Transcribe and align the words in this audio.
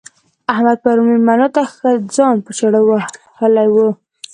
احمد 0.53 0.77
پرون 0.83 1.05
مېلمنو 1.11 1.47
ته 1.55 1.61
ښه 1.73 1.89
ځان 2.15 2.35
په 2.45 2.51
چاړه 2.57 2.79
وهلی 2.83 3.67
وو. 3.73 3.87